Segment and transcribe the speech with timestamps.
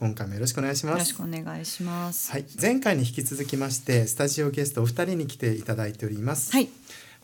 [0.00, 0.98] 今回もよろしくお願いします。
[0.98, 2.32] ろしくお願いします。
[2.32, 6.52] はい、前回に引き続きましてスタジオゲストお二人に来ていただいております。
[6.52, 6.70] はい、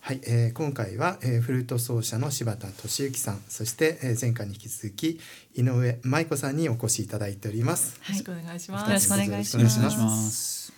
[0.03, 5.19] はい、えー今回は、えーフルート奏者の柴田俊之さん、そして、えー前回に引き続き
[5.55, 7.97] 井上舞子さんにお越しいただいております。
[8.03, 8.87] はい、よろしくお願いします。
[8.89, 9.57] よろしくお願いし。
[9.57, 10.73] ます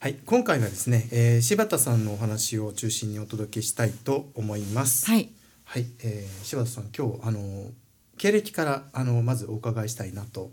[0.00, 5.04] はい、今回はですね、えー柴田さんのお話を中心にお届けしたいと思います。
[5.10, 5.28] はい、
[5.64, 7.70] はい、えー柴田さん今日あの
[8.16, 10.50] 経歴からあのまずお伺いしたいなと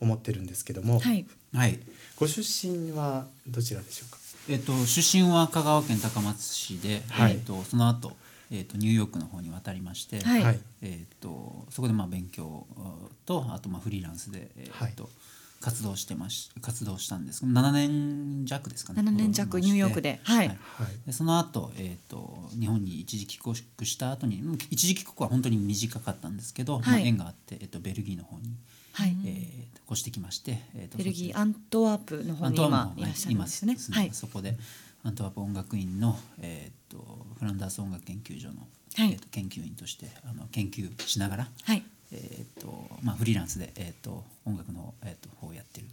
[0.00, 1.78] 思ってるんですけども、はい、はい。
[2.16, 4.18] ご出身はどちらでしょうか？
[4.48, 7.32] えっ、と出身は香川県高松市で、はい。
[7.32, 8.12] えっ、とその後
[8.50, 10.42] えっ、とニューヨークの方に渡りまして、はい。
[10.42, 12.66] はい、えっ、とそこでまあ勉強
[13.26, 14.94] とあとまあフリーランスでえっ、と、はい
[15.64, 19.02] 活動してまし活動したんですけど7年弱ですかね。
[19.02, 20.58] 七年弱ニューヨークで、はい、はい、
[21.06, 28.54] でその後、えー、と日本に一時帰国した後にうん一時帰国は本当に短かったんですけど、まあ、はい縁があって、えー、とベルギーの方に、
[28.92, 33.76] はい、えー越してきまして、えーとベルギーアントワープの方に今いらっしゃるんですね。
[33.92, 34.56] はい、そこで
[35.02, 39.12] アントワープ音楽院の、えー、とフランダース音楽研究所の、はい。
[39.12, 41.82] えー、と研究員としてあの研究しながら、はい、
[42.14, 45.86] えーとまあ、フリーランスで、えー、と音楽の、えー、と方をやってる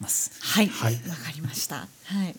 [0.00, 0.32] ます。
[0.42, 1.76] はい、はいわかりました。
[1.76, 1.86] は
[2.26, 2.34] い、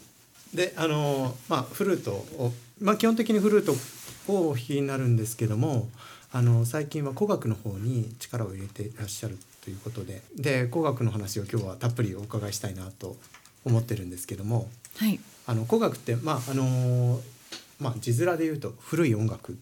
[0.54, 3.74] であのまあフルートをまあ基本的にフルート
[4.32, 5.90] をお弾きになるんですけども
[6.32, 13.16] あの最近は古楽の方に力を入れていらっしゃるということでで古楽の話を今日はたっぷりお伺いしたいなと
[13.66, 14.68] 思ってるんですけども
[14.98, 17.20] はい、あの古楽ってまああの
[17.80, 19.58] まあ字面で言うと古い音楽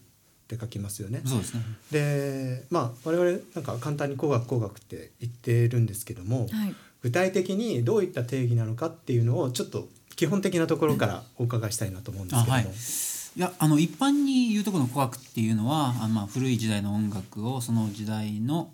[0.54, 1.22] って書きますよね。
[1.26, 1.62] そうですね。
[1.92, 12.68] でまあ我々なんか簡単に古楽古楽って言ってるんですけども、はい、具体的にどういった定義なのかっていうのをちょっと基本的なところからお伺いしたいなと思うんですけども、あはい。
[13.34, 18.72] いやあの一般に言うところの古楽っていうのはあのまあ古い時代の音楽をその時代の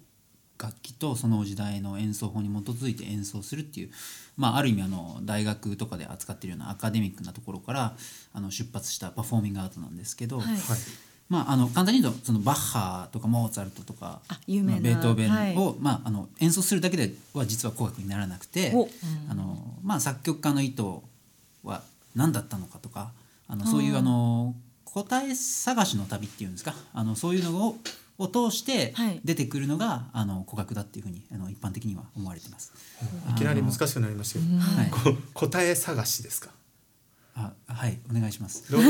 [0.59, 3.91] 楽器とその時代の演奏法に基づいて演奏するっていう、
[4.35, 7.93] まあ、ある意味あの大学とかで扱ってるようなアカデミックなところから
[8.33, 10.47] あの出発したパフォーミングアートなんですけど、はい。
[10.47, 10.57] はい
[11.29, 15.75] まあ、あの簡単に言うとそのバッハとかモーツァルトとかあ有名ベートーベンを、はい。
[15.79, 18.87] まあ、あの演奏するだけでは実は古楽にならなくてお、
[19.29, 20.83] あのまあ、作曲家の意図
[21.63, 21.81] は
[22.15, 23.11] 何だったのかとか
[23.47, 24.55] あのそういうあの
[24.85, 26.73] 答え探しの旅っていうんですか？
[26.93, 27.77] あのそういうのを
[28.17, 29.19] を通してはい。
[29.23, 32.73] 出てくるのが、あの古楽だっていうふうにあの一般的には思われてます。
[33.29, 36.49] いきなり難しくなりましたけど、はい、こ答え探しですか？
[37.39, 38.71] あはいお願いします。
[38.71, 38.81] どう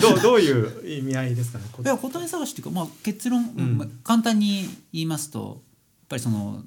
[0.00, 1.64] どうどういう意味合いですかね？
[1.84, 3.78] いや答え探しっていうか、まあ、結論、ん。
[3.78, 5.62] まあ簡単に言いますと
[6.00, 6.62] やっぱりその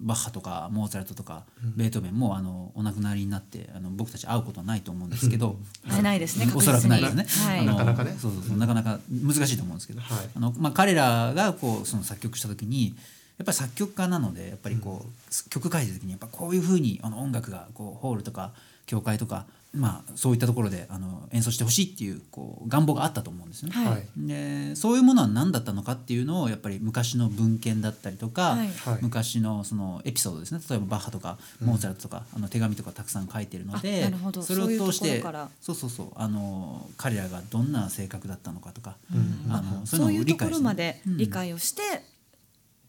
[0.00, 1.44] バッハとかモーツァルトとか、
[1.76, 7.66] ベートーベンもあのお亡くなりになってあの僕たち会うことはないと思うんですけど会えないですねおそらくないですね、はい。
[7.66, 8.16] なかなかね。
[8.18, 10.30] そうそうそうなかなか難しいと思うんですけど、はい。
[10.34, 12.94] あのまあ、彼らがこうその作曲した時に
[13.38, 18.52] やっぱり作曲家なのでやっぱりこう、曲書いてる時にやっぱこういうふうにあの音楽がこうホールとか
[18.86, 23.74] 教会とか、まあ、そういったところであの演奏してほしいっていうこう願望があったと思うんですよね。
[23.74, 23.86] はい。
[23.92, 24.06] はい。
[24.16, 28.68] でそういうものは何だったのかっていうのをやっぱり昔の文献だったりとか、はい。
[28.68, 28.98] はい。
[29.02, 30.60] 昔のそのエピソードですね。
[30.68, 34.42] 例えばバッハとかモーツァルトとか、あの手紙とかたくさん書いてるのであなるほど。
[34.42, 35.22] それを通して
[35.60, 39.52] そうそうそうあの彼らがどんな性格だったのかとか、うん。
[39.52, 41.82] あのそういうところしてまで理解をして、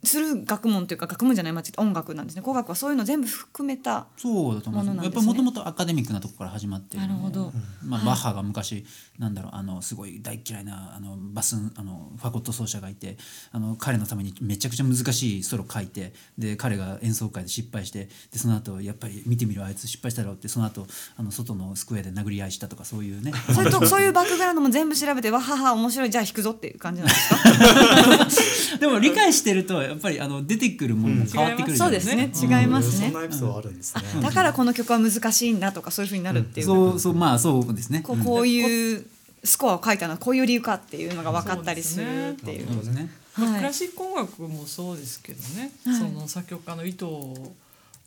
[0.03, 2.41] する学問というか学問じゃない間違って音楽なんですね。
[2.41, 4.87] 古楽はそういうの全部含めたそうだと思います。
[4.89, 5.03] ものなんですね。
[5.05, 7.51] やっぱりもともとアカデミックなところから始まってなるほど。
[7.83, 8.05] まあ、はい。
[8.07, 8.85] バッハが昔
[9.17, 13.17] なんだろうあのすごい大嫌いなあのバスンあのファゴット奏者がいて
[13.51, 20.87] あの彼のためにめちゃくちゃ難しいソロ書いてで彼が演奏会で失敗してでその後やっぱり見てみろあいつ失敗したろうってその後
[21.17, 23.33] あの外のスクエアで殴り合いしたとかそういうね。
[23.53, 28.77] そういうとそういうバックグラウンドも全部調べてわはは面白いじゃあ弾くぞっていう感じなんですか？
[28.79, 32.31] でも理解してるとやっぱりあの出てくるものも変わってくるじゃそうですね。
[32.33, 33.11] か違いますね。
[33.11, 34.03] そんなエピソードあるんですね。
[34.21, 38.01] だからこの曲は難しいんだとかそういうふうになるっていう、そうそうまあそうですね。
[38.01, 39.05] こうこういう
[39.43, 42.67] スコアを書いたのはこういう理由かっていうのが分かったりするっていう。
[42.67, 43.09] そうですね。
[43.33, 43.57] はい。
[43.57, 45.95] クラシック音楽もそうですけどね、はい。
[45.95, 47.53] その作曲家の意図を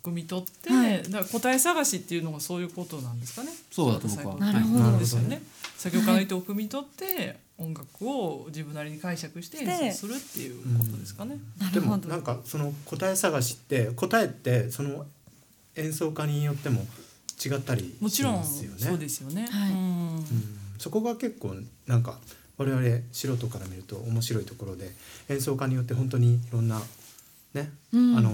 [0.02, 1.02] 汲み取って、はい。
[1.02, 3.50] だから答え探しっていうのがそういうことなんですかね。
[3.70, 4.36] そうだと僕は。
[4.36, 5.42] なるほどですよね。
[5.76, 11.36] 作曲家の意図を汲み取って音楽を自分なりに解釈して演奏するっていうことですかね。
[11.58, 11.98] なるほど。
[11.98, 15.06] でもなんかその答え探しって答えってその
[15.76, 16.84] 演奏家によっても
[17.44, 18.78] 違ったりしもちろんますよね。
[18.78, 19.46] そうですよね。
[19.50, 19.72] はい。
[19.72, 20.16] うん。
[20.16, 20.24] うん。
[20.78, 21.54] そこが結構
[21.86, 22.18] なんか
[22.58, 22.82] 我々
[23.12, 24.90] 素人から見ると面白いところで
[25.28, 26.80] 演奏家によって本当にいろんな
[27.54, 28.16] ね、うん。
[28.16, 28.30] あの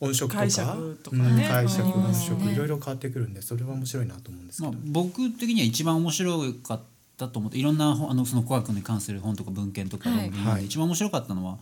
[0.00, 1.22] 音色とか解釈とかね。
[1.22, 2.04] うん解釈うん。
[2.04, 6.80] 音色ねいろいろ変わってくるんでそれは面白いなと思うんですけど、まあ、僕的には一番面白かっ
[7.26, 10.26] たと思っていろんな本あのその古学に関する本とか文献とかをはい。
[10.26, 10.66] 読んではい。
[10.66, 11.58] 一番面白かったのは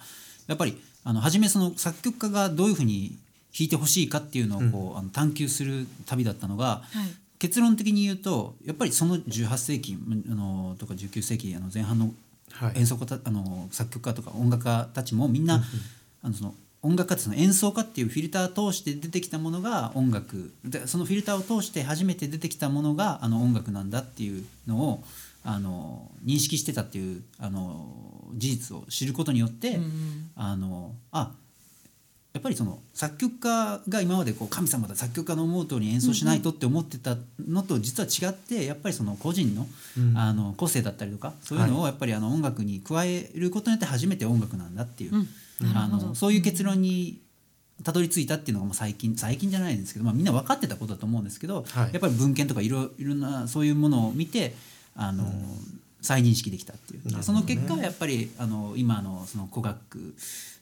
[0.47, 3.19] やっぱりあの初めその作曲家がどういうふうに
[3.57, 7.15] 弾いてほしいかっていうのをこう、あの探求する旅だったのがはい。
[7.39, 9.97] 結論的に言うとやっぱりその18世紀
[10.31, 12.13] あのとか19世紀あの前半の
[12.53, 12.79] はい。
[12.79, 15.63] 演奏家たあの作曲家とか音楽家たちもみんな、
[16.23, 20.53] あのその音楽家ってその演奏家っていうフィルターを通して出てきたものが音楽。
[20.65, 25.05] でそのフィルターを通して初めて出てきたものがあの音楽なんだっていうのを
[25.43, 31.33] あの認識してたっていうあの事実を知ることによって、うんあのあ
[32.33, 39.67] やっぱりその作曲家が今までこう神様だ作曲家の思う通りに演奏しないとって思ってたのと実は違ってやっぱりその個人の,、
[39.99, 40.17] うん。
[40.17, 45.29] あの個性だったりとかそういうのをやっぱりあの音楽に加えることによって初めて音楽なんだっていう、うん。
[45.75, 47.21] あのそういう結論に
[47.83, 51.91] たどり着いたっていうのがもう最近最近じゃないんですけど、まあ、みんな分かってたことだと思うんですけど、はい。
[51.93, 54.55] やっぱり文献とかいろいろなそういうものを見て
[54.95, 55.25] あの、
[56.01, 57.23] 再認識できたっていう、ね。
[57.23, 60.15] その結果やっぱりあの今のその古楽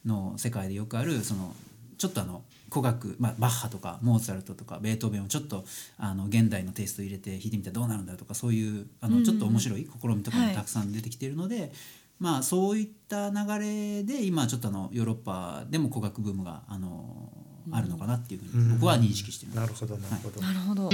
[0.05, 1.55] の世界でよくあるその
[1.97, 5.65] ちょっとあの古楽、まあ、バッハとかモーツァルトとかベートーベンをちょっと
[5.97, 11.71] あの現代のテイストを入れて弾いてみたらどうなるんだとかそういうあのちょっと面白い試みとかもたくさん出てきているので、
[12.19, 17.31] まあそういった流れで今ちょっとあのヨーロッパでも古楽ブームがあの
[17.71, 19.59] あるのかなっていうふうに僕は認識しています。
[19.61, 20.89] なるほどなるほど、なるほど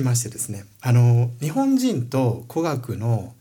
[0.00, 3.34] きましてですねあの日本人と古学の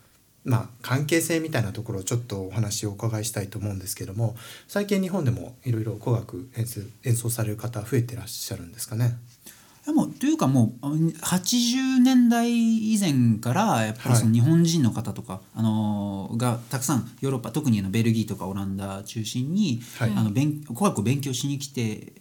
[0.48, 4.38] まあ、関係性みたいなところをちょっとお話をお伺いしたいと思うんですけども
[4.70, 9.18] 最近日本でもいろいろ古楽演奏演奏される方増えてらっしゃるんですかね？
[9.86, 22.17] でもというかもうあ80年代以前からやっぱりそのはい日本人の方とか、あのーがたくさんヨーロッパ特にあのベルギーとかオランダ中心に、はいあの勉古学を勉強しに来てい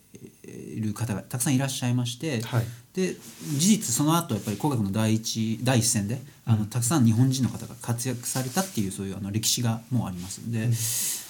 [0.81, 2.65] る方がたくさんいらっしゃいまして、はい。
[2.95, 10.69] で事実その後やっぱり古学の第一第一線であのたくさん日本人の方が活躍されたっていうそういうあの歴史がもうありますんで、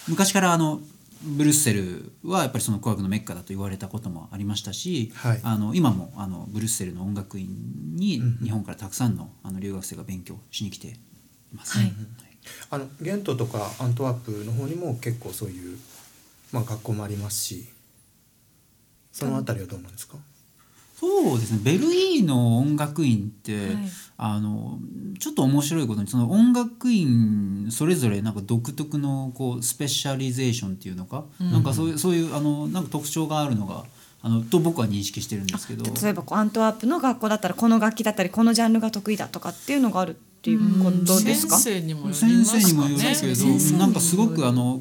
[0.08, 0.80] 昔からあの
[1.22, 5.40] ブルッセルはやっぱりその古学のメッカだと言われたこともありましたし、はい。
[5.42, 7.48] あの今もあのブルッセルの音楽院
[7.96, 8.38] にうん。
[8.42, 10.94] 日本からたくさんのあの留学生が勉強しに来てい
[11.54, 11.78] ます。
[11.78, 11.92] はい。
[12.70, 15.78] あのゲントとかアントワープの方にも結構そういう、
[16.52, 17.66] まあ、学校もありますし
[19.18, 20.16] そのあたりはどうなんですか、
[21.00, 21.60] そうですね。
[21.62, 23.76] ベルギーの音楽院って、はい。
[24.18, 24.78] あの
[25.18, 33.84] ちょっと面白いことにその音楽院それぞれなんか独特のこうスペシャリゼーションっていうのか、なんかそういうそういうあのなんか特徴があるのが
[34.22, 35.84] あのと僕は認識してるんですけど。
[35.84, 43.26] 例えばこうアントワープの学校だったらこの楽器だったりこのジャンルが得意だとかっていうのがあるっていうことですか、先生にもよります先か生にもよるねけ
[43.74, 44.80] ど、なんかすごくあの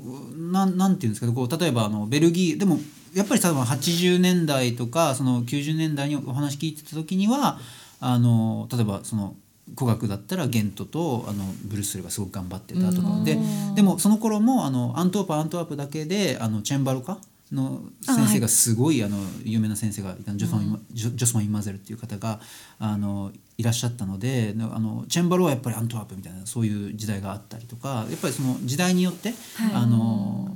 [0.51, 1.33] なんなんていうんですかね。
[1.33, 2.79] こう例えばあのベルギーでも
[3.15, 7.59] やっぱり多分80年代とかその90年代にお話聞いてた時には
[8.01, 9.35] あの例えばその
[9.75, 13.23] 古学だったらゲントとあのブルッセルがすごく頑張ってたとか。
[13.23, 13.37] で
[13.73, 17.17] でもその頃もあのアントワープアントワープだけであのチェンバロか
[17.51, 22.39] の先生がすごいあの有名な先生がいたジョソン、ジョジョスマン・インマゼルっていう方が
[22.79, 29.33] あのいらっしゃったのであのチェンバロはやっぱりアントワープみたいなそういう時代があったりとかやっぱりその時代によって、
[29.73, 30.49] あの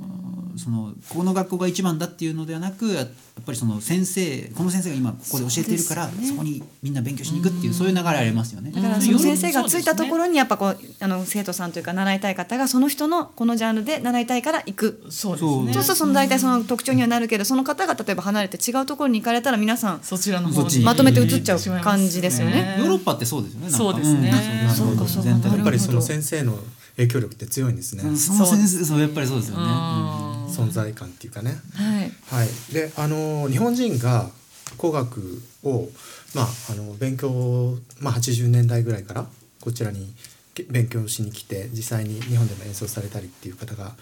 [0.60, 3.08] そのこの学校が一番だっていうのではなくやっ
[3.44, 6.36] ぱりその先生この先生が今ここで教えているからそ,、ね。
[6.36, 8.70] こにみんな勉強しに行くっていうそういう流れありますよね。
[8.70, 15.06] だからその先生がついたところにやっぱこうあの生徒さんというか習いたい方がその人のこのジャンルで習いたいから行く。
[15.08, 15.72] そうですそうね。
[15.72, 22.76] そうするとその大体その特徴にはなるけどその方が例えば離れて違うところに行かれたら皆さんそちらの方まとめて移っちゃう感じですよね。
[22.78, 23.70] ヨーロッパってそうですよね。
[23.70, 24.30] そうですね。
[24.30, 24.70] ん。
[24.70, 25.30] そうかそうか。
[25.30, 26.58] やっぱりその先生の
[27.00, 29.62] 影響力って強いんですね、うんその先生そうやっぱりそうですよね。
[29.62, 30.46] うん。
[30.46, 31.58] 存在感っていうかね。
[31.74, 32.12] はい。
[32.26, 34.30] はい、であの日本人が
[34.78, 35.88] 古学を、
[36.34, 39.26] まあ、あの勉強、まあ、80年代ぐらいから
[39.60, 40.12] こちらに
[40.54, 43.92] け勉強しに来て実際に日本でも演奏されたりっていう方が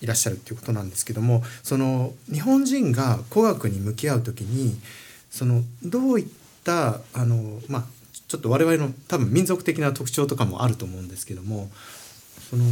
[0.00, 4.78] いらっしゃるっていうことなんですけどもその日本人が古学に向き合う時に
[5.30, 6.26] そのどういっ
[6.64, 7.84] たあの、まあ、
[8.28, 11.70] ちょっと我々の多分民族的な特徴とかもあると思うんですけども
[12.50, 12.64] その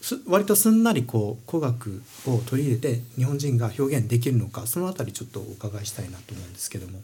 [0.00, 7.00] す割とすんなりこう古学を取り入れて日本人が表現できるのかそのあたりちょっとお伺いしたいなと思うんですけども。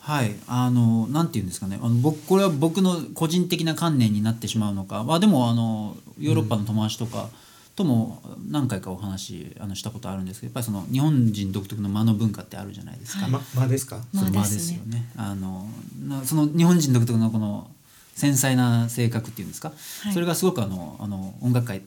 [0.00, 7.28] はいあのなんて言うんですかねあの僕これは僕の個人的な観念になってしまうのか、まあ、でもあのヨーロッパの友達とか
[7.76, 13.28] とも何回かお話あのしたことあるんですけどやっぱりその日本人独特の間の文化ってあるじゃないですか。
[13.28, 14.00] ま間ですか？
[14.14, 15.10] その間間ですねですよね。
[15.16, 15.68] あの
[16.08, 17.70] なその日本人独特のこの
[18.14, 20.12] 繊細な性格っていうんですか、はい。
[20.12, 21.82] それがすごくあのあの音楽界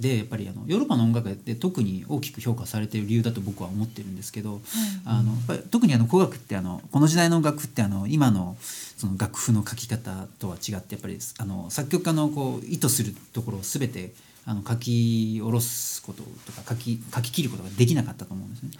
[0.00, 4.60] でやっぱりあのヨーロッパの音楽界で特に大きく評価されている理由だと僕は思ってるんですけど、
[5.04, 14.12] あのやっぱり特にあの古楽ってあのこの時代の音楽ってあの今のその楽譜の書き方とは違ってやっぱりあの作曲家のこう意図するところを全て
[14.46, 18.70] あの書き下ろすこととか書き書き切ることができなかったと思うんですね。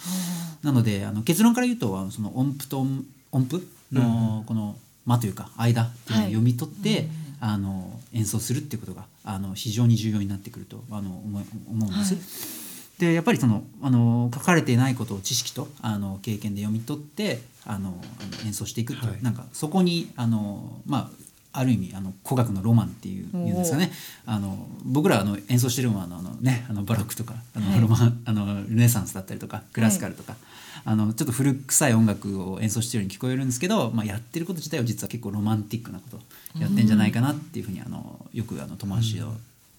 [0.63, 4.77] なのであの結論から言うとあのその音符と音音符のこの
[5.09, 7.09] 間というか間っていうのを読み取って、
[7.41, 12.99] あの演奏するっていうことがあの非常に重要になってくるとあの思い思うんです。
[12.99, 19.23] でやっぱりそのあの書かれていないことを知識とあの経験で読み取ってあのあの演奏していくっていう、はい。
[19.23, 23.91] なんかそこにあのまあある意味あの古楽のロマンっていういうんですかね。
[24.27, 27.81] あの僕らあの演奏してるのはあのあの、ね、あのバロックとかあの、はい。
[27.81, 30.37] ロマンあのルネサンスだったりとかクラシカルとか、
[30.85, 36.21] あのちょっと古臭い音楽を演奏してるように聞こえるんですけど、まあ、やってること自体は実は結構ロマンティックなことを
[36.61, 39.19] やってんじゃないかなっていうふうにあのよくあの友達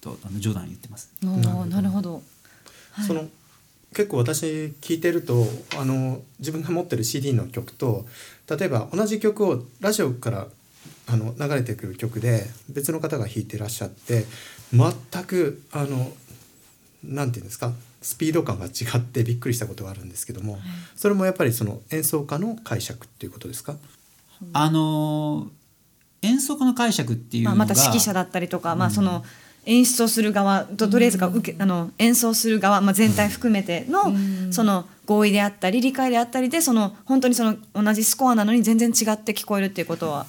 [0.02, 1.12] と,、とあの冗談言ってます。
[1.22, 2.22] なるほど。
[2.92, 3.06] はい。
[3.06, 3.28] その
[3.94, 4.46] 結構私
[4.82, 5.46] 聞いてると
[5.78, 8.06] あの自分が持ってる CD の曲と
[8.50, 10.48] 例えば同じ曲をラジオから
[11.08, 14.26] あの流れてくる曲で別の方が弾いてらっしゃって
[14.72, 16.12] 全くあの
[17.04, 20.58] なんていうんですかスピード感が違ってびっくりしたことがあるんですけども、
[20.96, 23.76] それもやっぱりその演奏家の解釈っていうことですか？
[24.54, 25.48] あの
[26.22, 29.26] 演奏家の解釈っていうのまあ、が、また指揮者だったりとか、まあその
[29.66, 34.14] 演出をする側ととりあえずが受け、あの演奏する側、まあ、全体含めての、
[34.52, 40.26] その合意であったり理解であったりでその本当にその同じスコアなのに全然違って聞こえるっていうことは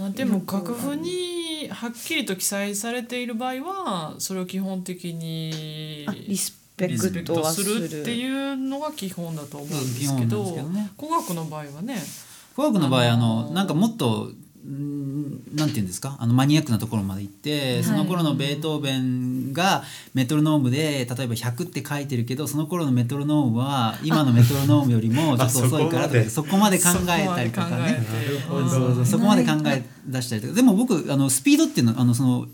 [0.00, 10.90] まあ、でも楽譜にはっきりと記載されている場合はそれを基本的にあリスペクトはするるっていうのが基本だと思うんですけどね。
[10.98, 11.96] 古楽の場合はね。
[12.56, 16.16] フォークの場合ああのなんかもっとんなんていうんですか？
[16.20, 26.78] あのマニアックなところまで行って、その頃のベートーベンがメトロノームで例えば100って書いてるけどその頃のメトロノームは今のメトロノームよりも ちょっと遅いからとかあそこまで。
[26.78, 28.04] 考えたりとかね。
[28.06, 28.68] そこまで考えてなるほど。
[28.68, 30.54] そうそうそこまで考え出したりとか。
[30.54, 32.46] でも僕あのスピードっていうのはあのその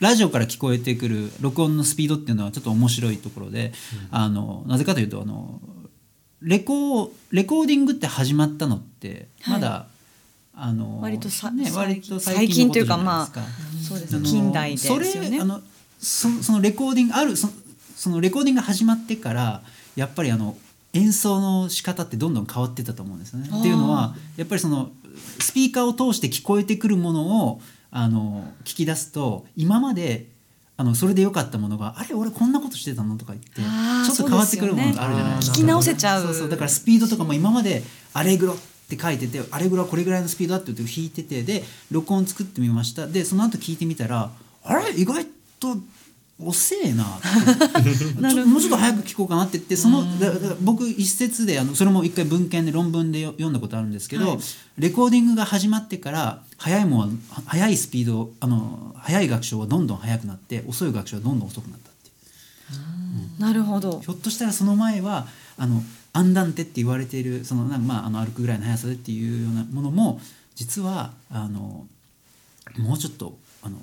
[0.00, 3.72] ラジオから聞こえてくる録音のスピードっていうのはちょっと面白いところで、
[4.12, 5.60] あのなぜかというとあの
[6.40, 9.86] レコレコーディングって始まったのってまだ、
[10.60, 13.40] あの割とさね、最割と最最近というかないですか。
[13.90, 15.44] そうです近代でねそれあ。
[15.44, 15.60] の
[16.00, 17.48] そそのレコーディングあるそ
[17.96, 19.62] そのレコーディングが始まってから
[19.94, 20.56] やっぱりあの
[20.94, 23.48] 演奏の仕方ってどんどん変わってったと思うんですよね。
[23.52, 24.90] っていうのはやっぱりその
[25.38, 27.60] スピーカーを通して聞こえてくるものを
[27.92, 30.26] あの聞き出すと今まで
[30.76, 35.56] あのそれで良かったものがあれ俺こんなことしてたのとか言ってちょっと変わってくるものがあるじゃないですか。
[35.56, 36.24] 聞き直せちゃう。
[36.24, 38.56] そうそうだからスピードとかも今までアレグロっ
[38.88, 43.06] て書いててアレグロはこれぐらいのスピードだって言って弾いててで録音作ってみました。
[43.06, 44.30] でその後聞いてみたら
[44.64, 44.98] あれ？
[44.98, 45.26] 意外
[45.60, 45.76] と
[46.40, 47.04] 遅えな。
[48.46, 50.06] もうちょっと早く聞こうかなって言ってその
[50.60, 54.38] 僕一節であのそれも一回文献で論文でよ読んだことあるんですけど、はい。
[54.78, 62.12] レコーディングが始まってから速いもんはは速いスピードあの速い楽章はどんどん速くなって遅い楽章はどんどん遅くなったってい
[63.38, 63.42] う。
[63.42, 64.00] なるほど。
[64.00, 65.26] ひょっとしたらその前は
[65.56, 65.82] あの
[66.18, 70.20] アンダンテって言われているそのなんかまああの歩くぐらいの速さでっていうようなものも
[70.56, 71.86] 実はあの
[72.78, 73.76] もうちょっとあの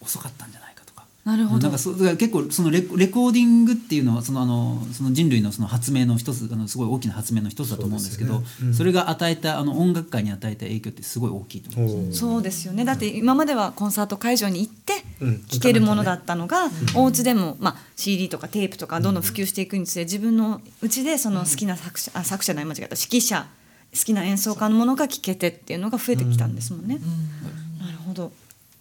[0.00, 1.04] 遅かったんじゃないかとか。
[1.24, 1.78] なるほどなんか。
[1.78, 8.46] そうだから結構そのレコレコーディングっていうのはそのあのその人類のその発明の一つあのすごい大きな発明の一つだと思うんですけどそね
[8.78, 12.30] うんれが与えたあの音楽界に与えた影響ってすごい大きいと思うんですよ。
[12.30, 14.91] そうですよねだって今まではコンサート会場に行ってうん
[15.48, 23.46] 聴けるものだったのが、お家でも、まあ、CD とかテープとかどんどん普及していくにつれ自分のうちでその好きな作者、あ作者ない間違えた指揮者
[23.92, 26.98] 好きな演奏家のものが聴けてっていうのが増えてきたんですもんね。
[27.78, 28.32] なるほど。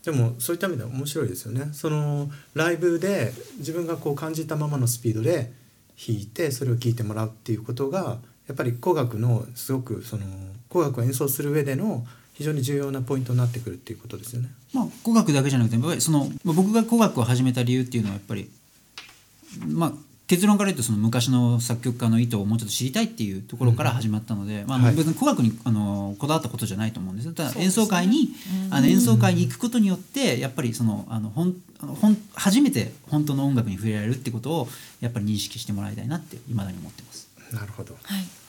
[0.04, 1.70] でもそういった意味では面白いですよね。
[1.74, 5.52] そのライブで自分がこう感じたままのスピードで
[6.08, 10.24] 弾いてそれを聴いてもらうっていうことがやっぱり古楽のすごくその
[10.72, 12.06] 古楽を演奏する上での
[12.42, 14.50] 非常に重要なポイントになってくるっていうことですよね。
[14.74, 18.50] まあ、古楽だけじゃなくてやっぱりそのまあ僕が古楽を始めた理由っていうのはやっぱり、
[19.68, 19.94] まあ、
[20.28, 28.30] 結論から言うとその昔の作曲家の意図をもうちょっと知りたいっていうところから始まったので、まあ、はい別に古楽にあのこだわったことじゃないと思うんですよただ演奏会に、
[28.72, 34.68] あの演奏会に行くことによってやっぱりそのあのほんあのほん初めて本当の音楽に触れられるってことを
[35.00, 37.30] やっぱり認識してもらいたいなっていまだに思ってます。
[37.54, 37.96] なるほど。
[38.02, 38.41] はい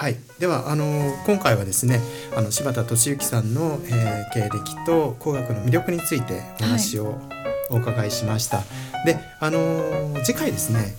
[0.00, 2.00] はい、ではあの今回はですね
[2.34, 7.20] あの柴田敏之さんの、えー経歴と工学の魅力についてお話を
[7.68, 8.62] お伺いしました。
[9.04, 10.94] であの次回ですね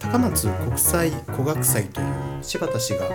[0.00, 2.06] 高松国際工学祭という
[2.42, 3.06] 柴田氏が、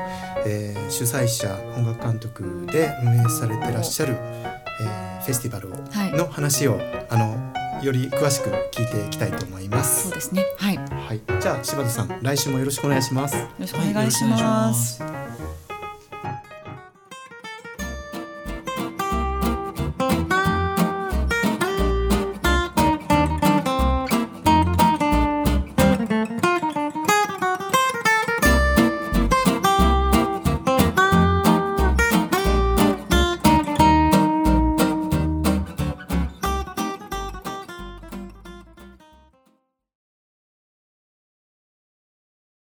[0.45, 10.03] えー主催者音楽監督で運営されてらっしゃる、えーフェスティバルをはいの話を、あのより詳しく聞いていきたいと思います。
[10.03, 13.35] そうですねはいよはい、じゃあ柴田さん来週もよろしくお願いします。
[13.59, 15.03] ろしくお願いします。
[15.03, 15.14] はい